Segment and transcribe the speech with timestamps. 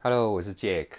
[0.00, 0.90] Hello，我是 Jack。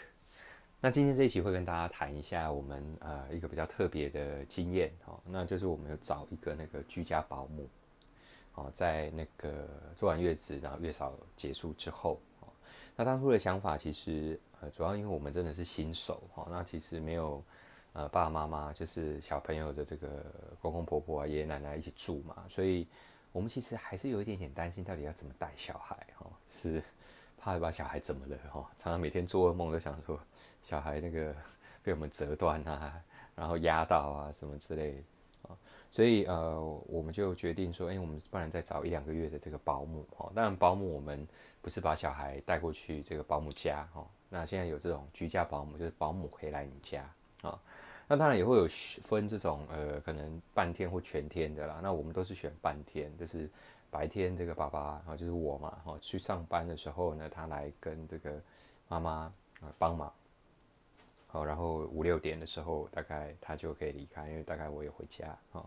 [0.82, 7.66] 那今天这一期会跟大家谈一下我们呃一个比较特别的经验哦，那就是我们有找一个那个居家保姆
[8.56, 12.50] 哦，在那个做完月子然后月嫂结束之后哦，
[12.98, 17.42] 那当初的想法其实呃主要因为我们真的是新手哈，那其实没有
[17.94, 20.26] 呃爸爸妈妈就是小朋友的这个
[20.62, 22.86] 公公婆婆啊爷爷奶奶一起住嘛，所以
[23.32, 26.84] 我们其实还是有一点点担心到底要怎么带小孩哈，是。
[27.40, 28.70] 怕把小孩怎么了哈？
[28.84, 30.20] 常常每天做噩梦都想说
[30.62, 31.34] 小孩那个
[31.82, 33.02] 被我们折断啊，
[33.36, 35.04] 然后压到啊什么之类
[35.44, 35.58] 的，
[35.90, 40.32] 所以呃我们就决定说，哎、我们不然再找一两个月的这个保姆哈。
[40.36, 41.26] 当然保姆我们
[41.62, 44.06] 不是把小孩带过去这个保姆家哈。
[44.30, 47.10] 那现在有这种居家保姆，就是保姆可以来你家
[47.42, 47.60] 啊。
[48.10, 48.68] 那当然也会有
[49.06, 51.80] 分这种呃可能半天或全天的啦。
[51.82, 53.50] 那我们都是选半天，就是。
[53.92, 58.40] 白天这个爸爸啊，就是我嘛，哈，去上班的时候呢，他来跟这个
[58.88, 60.14] 妈妈啊帮忙，
[61.26, 65.66] 好，然后五六点的时候，大概他就可以离开，因为大概我也回家，哈。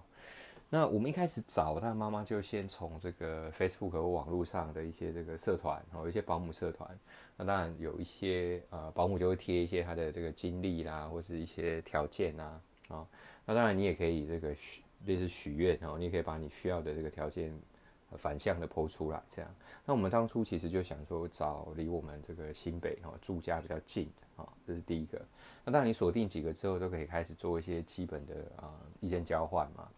[0.74, 6.98] 那我们一开始找他妈妈，就先从这个 Facebook 和网络上的一些这个社团，哦，有一些保姆社团，
[7.36, 13.06] 那当然有一些呃保姆就会贴一些他的这个经历啦，或是一些条件啊，啊，
[13.44, 17.52] 那当然你也可以这个许类似许愿哦，你也可以把你需要的这个条件。
[18.18, 19.50] 反向的剖出来，这样。
[19.86, 24.06] 那我们当初其实就想说，找离我们这个新北哈住家比较近
[24.36, 25.18] 啊，这是第一个。
[25.64, 28.68] 那当然你锁定几个之后，都可以开始做一些基本的啊
[29.00, 29.88] 意见交换嘛。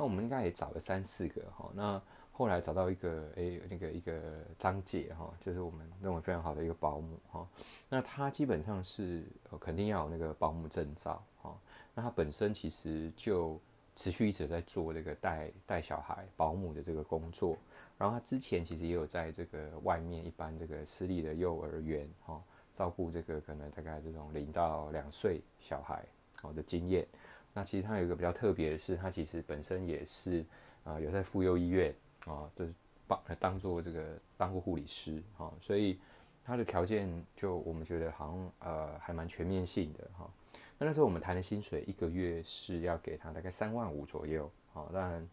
[0.00, 1.70] 那我们应该也找了三四个哈。
[1.74, 2.00] 那
[2.32, 4.18] 后来找到一个哎、那个一个
[4.58, 7.46] 张姐哈，就是我们认为非常好的一个保姆哈。
[7.86, 9.22] 那她基本上是
[9.60, 11.54] 肯定要有那个保姆证照哈。
[11.94, 13.60] 那她本身其实就。
[13.96, 17.54] 持续一直在做这个带带小孩保姆的这个工作，
[17.98, 26.02] 然后她之前其实也有在这个外面一般这个私立的幼儿园哈，照顾这个可能大概这种零到两岁小孩
[26.40, 27.06] 好的经验。
[27.52, 30.44] 那其实他有一个比较特别的是，他其实本身也是
[30.84, 31.94] 啊有在妇幼医院
[32.26, 32.72] 啊，就是
[33.06, 35.98] 帮当做这个当过护理师哈，所以
[36.44, 40.30] 他的条件就我们觉得好像呃还蛮全面性的哈。
[40.78, 45.28] 那那时候我们谈的薪水一个月是要给他大概三万五左右，好，当然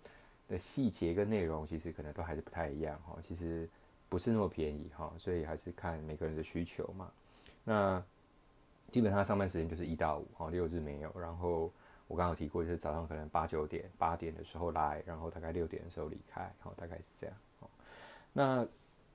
[0.49, 3.69] 的细节跟内容其实可能都还是不太一样，哈，其实
[4.09, 7.11] 不是那么便宜，哈，所以还是看每个人的需求嘛。
[7.63, 8.03] 那
[8.91, 11.13] 基本上上班时间就是一到五，哈，六日没有。
[11.17, 11.71] 然后
[12.07, 17.35] 我刚刚提过，就是早上可能八九点、八点的时候来，然后大概六点的时候离开，好，大概是这样。
[18.33, 18.67] 那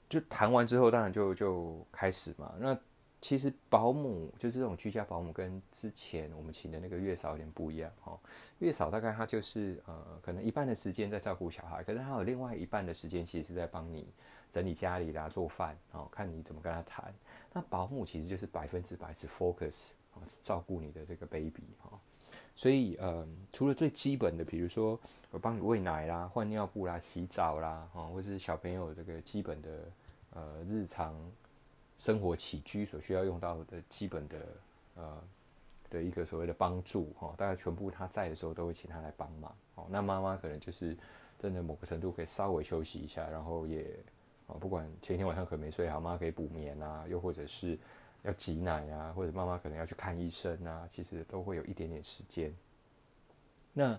[0.09, 2.53] 就谈完之后，当然就就开始嘛。
[2.59, 2.77] 那
[3.21, 8.19] 其实保姆就是这种居家保姆，跟之前我们请的那个月嫂有点不一样哈。
[8.59, 14.13] 月嫂大概他就是呃，可能一半的时间在照顾小孩，可是他有另外一半的时间，其实是在帮你
[14.51, 17.15] 整理家里啦、做饭哦，看你怎么跟他谈。
[17.53, 21.99] 那保姆其实就是百分之百只 focus 啊，照顾你的这个 baby 哈。
[22.55, 24.99] 所以呃，除了最基本的，比如说
[25.31, 29.71] 我帮你喂奶啦、换尿布啦、洗澡啦，哦，或是小朋友这个基本的
[30.35, 31.15] 呃日常。
[31.99, 34.39] 生活起居所需要用到的基本的
[34.97, 35.23] 呃
[35.89, 39.87] 的一个所谓的帮助哈，大概全部他在的时候都会请他来帮忙哦。
[39.89, 40.97] 那妈妈可能就是
[41.39, 43.85] 真的某个程度可以稍微休息一下，然后也
[44.49, 47.79] 啊不管前一天晚上可能没睡好，妈妈可以补眠啊，又或者是
[48.22, 52.55] 要挤奶啊，或者妈妈可能要去看医生啊，其实都会有一点点时间。
[53.72, 53.99] 那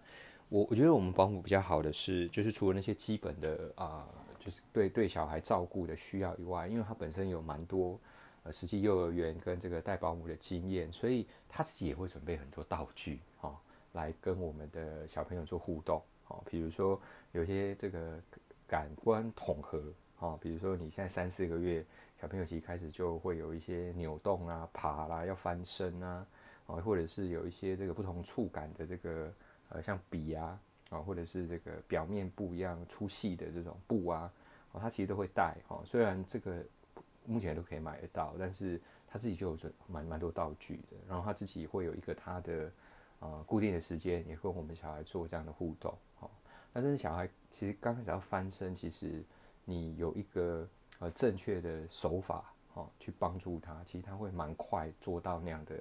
[0.50, 4.08] 我我觉得我们保姆比较好的是，就是除了那些基本的啊。
[4.46, 7.98] 就是对对小孩照顾的需要以外，因为他本身有蛮多
[8.44, 13.56] 呃实际幼儿园跟这个带保姆的经验，所以他自己也会准备很多道具哈、哦，
[13.94, 16.44] 来跟我们的小朋友做互动哦。
[16.46, 17.00] 比如说
[17.32, 18.22] 有些这个
[18.68, 19.82] 感官统合
[20.24, 21.86] 哦，比如说你现在三四个月
[22.20, 26.26] 小朋友其实开始就会有一些扭动啊、爬啦、要翻身啊，
[26.68, 29.34] 哦，或者是有一些这个不同触感的这个
[29.70, 30.60] 呃像笔啊。
[30.90, 34.32] 啊，或者是这个表面不一样粗细的这种布啊，
[34.74, 35.82] 哦，他其实都会带哦。
[35.84, 36.64] 虽然这个
[37.26, 39.58] 目前都可以买得到，但是他自己就有
[39.88, 40.98] 蛮蛮多道具的。
[41.08, 42.72] 然后他自己会有一个他的
[43.22, 45.98] 呃固定的时间，也跟我们小孩做这样的互动。
[46.20, 46.30] 哦，
[46.72, 49.24] 那这是小孩其实刚开始要翻身，其实
[49.66, 50.68] 你有一个
[51.00, 55.76] 呃正确的手法哈，去帮助他，其实他会蛮快做到那样的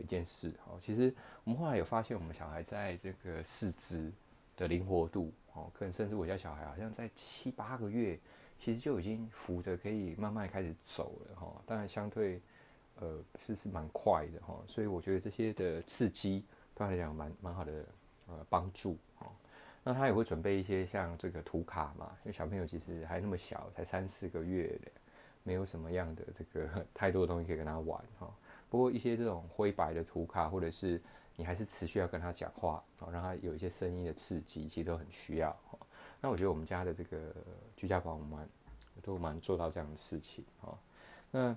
[0.00, 0.52] 一件事。
[0.66, 1.14] 哈，其实
[1.44, 4.12] 我们后来有发现，我们小孩在这个四肢
[4.56, 8.18] 的灵活度哦，可能甚至我家小孩好像在七八个月，
[8.58, 11.62] 其实就已经扶着可以慢慢开始走了哈。
[11.66, 12.40] 当然相对
[13.00, 16.44] 呃是是蛮快的哈，所以我觉得这些的刺激
[16.74, 17.84] 对他来讲蛮蛮好的
[18.26, 19.26] 呃帮助哈。
[19.84, 24.90] 那他也会准备一些像这个图卡嘛，因为小朋友其实还那么小，才三四个月的，
[25.42, 28.30] 没有什么样的这个 太多的东西可以跟他玩哈。
[28.68, 31.00] 不过一些这种灰白的图卡，或者是
[31.36, 35.56] 你还是持续要跟他讲话，哦，让他有一些声音的刺激，其实都很需要。
[36.20, 37.34] 那我觉得我们家的这个
[37.76, 38.48] 居家保姆蛮
[39.00, 40.78] 都蛮做到这样的事情哈。
[41.30, 41.48] 那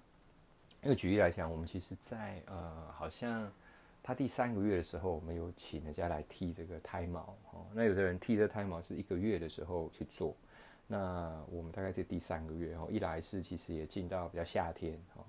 [0.84, 3.52] 因为举例来讲，我们其实在呃，好像。
[4.04, 7.66] 他第三个月的时候，我们有请人家来剃这个胎毛哦。
[7.74, 10.36] 那有的人剃这胎毛是一个月的时候去做，
[10.88, 12.88] 那我们大概在第三个月哦。
[12.90, 15.24] 一来是其实也进到比较夏天哦，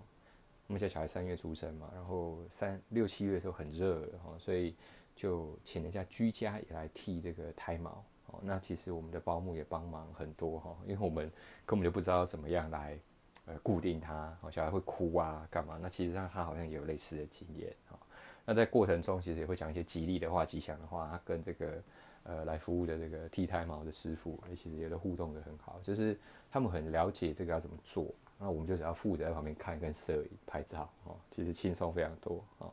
[0.69, 4.75] 我们家小孩三月出生嘛，然后三六七月的时候很热哦，所以
[5.15, 8.41] 就请人家居家也来剃这个胎毛哦。
[8.43, 11.31] 那其实我们的保姆也帮忙很多哈，因为我们
[11.67, 12.99] 根本就不知道怎么样来
[13.45, 15.79] 呃固定他，小孩会哭啊干嘛？
[15.79, 17.99] 那其实让他好像也有类似的经验哈。
[18.45, 21.21] 那在过程中，其实也会讲一些吉利的话、吉祥的话。
[21.25, 21.83] 跟这个
[22.25, 26.19] 呃来服务的这个剃胎毛的师傅，其实也都互动得很好，就是
[26.51, 28.07] 他们很了解这个要怎么做。
[28.39, 32.73] 那我们就只要负责在旁边看跟摄影拍照哦，其实轻松非常多哦。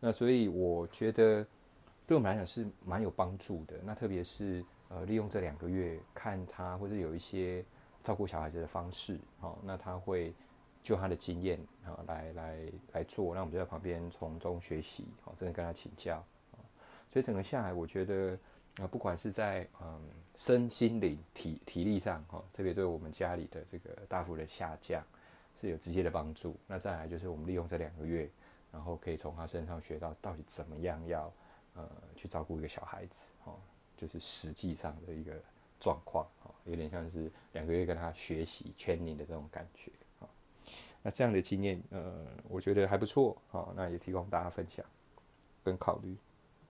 [0.00, 1.46] 那所以我觉得
[2.06, 3.76] 对我们来讲是蛮有帮助的。
[3.84, 7.62] 那特别是呃利用这两个月看他，或者有一些
[8.02, 10.32] 照顾小孩子的方式哦，那他会。
[10.84, 12.58] 就他的经验啊，来来
[12.92, 16.22] 来做，那我们就在旁边从中学习，哦，甚至跟他请教，
[17.08, 18.38] 所以整个下来，我觉得
[18.76, 19.98] 啊，不管是在嗯
[20.36, 25.02] 身心灵体体力上哈，特别对我们家里的这个大幅的下降
[25.56, 26.54] 是有直接的帮助。
[26.66, 28.28] 那再来就是我们利用这两个月，
[28.70, 31.32] 然后可以从他身上学到到底怎么样要
[31.76, 33.56] 呃去照顾一个小孩子，哦，
[33.96, 35.32] 就是实际上的一个
[35.80, 39.90] 状况，哦，有点像是两个月跟他学习 training 的这种感觉。
[41.06, 44.82] 那这样的经验，呃，我觉得还不错，啊，那也提供大家分享
[45.62, 46.16] 跟考虑。